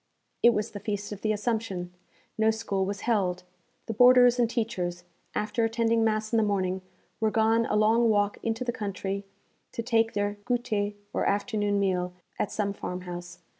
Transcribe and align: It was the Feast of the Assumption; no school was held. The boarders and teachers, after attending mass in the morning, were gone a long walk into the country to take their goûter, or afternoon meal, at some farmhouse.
It 0.41 0.55
was 0.55 0.71
the 0.71 0.79
Feast 0.79 1.11
of 1.11 1.21
the 1.21 1.31
Assumption; 1.31 1.93
no 2.35 2.49
school 2.49 2.85
was 2.87 3.01
held. 3.01 3.43
The 3.85 3.93
boarders 3.93 4.39
and 4.39 4.49
teachers, 4.49 5.03
after 5.35 5.63
attending 5.63 6.03
mass 6.03 6.33
in 6.33 6.37
the 6.37 6.41
morning, 6.43 6.81
were 7.19 7.29
gone 7.29 7.67
a 7.67 7.75
long 7.75 8.09
walk 8.09 8.39
into 8.41 8.63
the 8.63 8.71
country 8.71 9.25
to 9.73 9.83
take 9.83 10.13
their 10.13 10.37
goûter, 10.43 10.95
or 11.13 11.27
afternoon 11.27 11.79
meal, 11.79 12.13
at 12.39 12.51
some 12.51 12.73
farmhouse. 12.73 13.41